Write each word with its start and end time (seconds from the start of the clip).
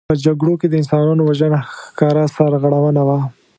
په 0.09 0.15
جګړو 0.25 0.53
کې 0.59 0.67
د 0.69 0.73
انسانانو 0.81 1.21
وژنه 1.29 1.59
ښکاره 1.81 2.23
سرغړونه 2.35 3.01
وه. 3.07 3.19